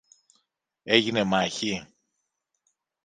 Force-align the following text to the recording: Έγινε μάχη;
Έγινε 0.83 1.23
μάχη; 1.23 1.87